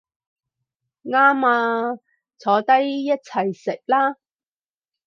[1.03, 1.99] 啱吖，
[2.39, 4.15] 坐低一齊食啦